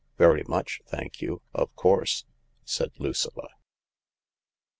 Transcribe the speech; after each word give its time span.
"Very 0.17 0.43
much, 0.47 0.81
thank 0.87 1.21
you, 1.21 1.43
of 1.53 1.75
course," 1.75 2.25
said 2.65 2.89
Lucilla. 2.97 3.49